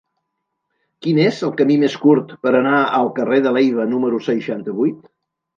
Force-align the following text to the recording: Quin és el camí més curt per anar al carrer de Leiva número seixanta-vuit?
Quin 1.05 1.19
és 1.25 1.41
el 1.49 1.53
camí 1.59 1.75
més 1.83 1.97
curt 2.05 2.33
per 2.47 2.53
anar 2.61 2.81
al 3.01 3.13
carrer 3.21 3.41
de 3.49 3.55
Leiva 3.59 3.89
número 3.95 4.23
seixanta-vuit? 4.31 4.99